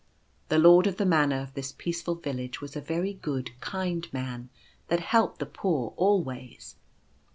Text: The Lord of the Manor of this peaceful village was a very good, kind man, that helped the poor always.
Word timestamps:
The 0.49 0.57
Lord 0.57 0.87
of 0.87 0.97
the 0.97 1.05
Manor 1.05 1.41
of 1.41 1.53
this 1.53 1.73
peaceful 1.77 2.15
village 2.15 2.59
was 2.59 2.75
a 2.75 2.81
very 2.81 3.13
good, 3.13 3.51
kind 3.61 4.11
man, 4.11 4.49
that 4.87 4.99
helped 4.99 5.37
the 5.37 5.45
poor 5.45 5.93
always. 5.95 6.75